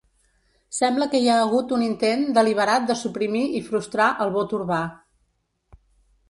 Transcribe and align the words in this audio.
Sembla 0.77 1.07
que 1.11 1.19
hi 1.25 1.27
hagut 1.33 1.73
un 1.77 1.83
intent 1.87 2.23
deliberat 2.37 2.87
de 2.93 2.97
suprimir 3.03 3.45
i 3.61 3.63
frustrar 3.69 4.09
el 4.27 4.33
vot 4.39 4.57
urbà. 4.63 4.81